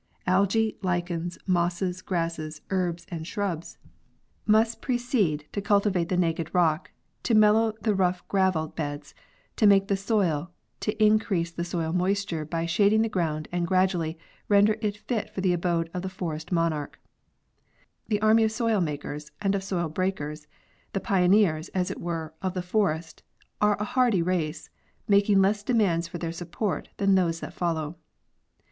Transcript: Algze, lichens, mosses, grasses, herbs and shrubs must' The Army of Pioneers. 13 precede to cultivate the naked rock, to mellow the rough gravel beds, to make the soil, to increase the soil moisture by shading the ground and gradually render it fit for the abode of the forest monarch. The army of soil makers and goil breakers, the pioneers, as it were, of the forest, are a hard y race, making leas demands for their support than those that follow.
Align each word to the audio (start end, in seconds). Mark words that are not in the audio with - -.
Algze, 0.25 0.73
lichens, 0.81 1.37
mosses, 1.45 2.01
grasses, 2.01 2.59
herbs 2.71 3.05
and 3.11 3.27
shrubs 3.27 3.77
must' 4.47 4.81
The 4.81 4.81
Army 4.81 4.81
of 4.81 4.81
Pioneers. 4.81 4.81
13 4.81 4.81
precede 4.81 5.53
to 5.53 5.61
cultivate 5.61 6.09
the 6.09 6.17
naked 6.17 6.49
rock, 6.55 6.89
to 7.21 7.35
mellow 7.35 7.73
the 7.81 7.93
rough 7.93 8.27
gravel 8.27 8.69
beds, 8.69 9.13
to 9.57 9.67
make 9.67 9.89
the 9.89 9.95
soil, 9.95 10.49
to 10.79 10.99
increase 11.05 11.51
the 11.51 11.63
soil 11.63 11.93
moisture 11.93 12.43
by 12.45 12.65
shading 12.65 13.03
the 13.03 13.09
ground 13.09 13.47
and 13.51 13.67
gradually 13.67 14.17
render 14.49 14.75
it 14.81 14.97
fit 14.97 15.29
for 15.29 15.41
the 15.41 15.53
abode 15.53 15.87
of 15.93 16.01
the 16.01 16.09
forest 16.09 16.51
monarch. 16.51 16.99
The 18.07 18.23
army 18.23 18.43
of 18.43 18.51
soil 18.51 18.81
makers 18.81 19.29
and 19.39 19.53
goil 19.53 19.87
breakers, 19.87 20.47
the 20.93 20.99
pioneers, 20.99 21.67
as 21.75 21.91
it 21.91 22.01
were, 22.01 22.33
of 22.41 22.55
the 22.55 22.63
forest, 22.63 23.21
are 23.61 23.77
a 23.79 23.83
hard 23.85 24.15
y 24.15 24.21
race, 24.21 24.71
making 25.07 25.43
leas 25.43 25.61
demands 25.61 26.07
for 26.07 26.17
their 26.17 26.31
support 26.33 26.89
than 26.97 27.13
those 27.13 27.39
that 27.41 27.53
follow. 27.53 27.97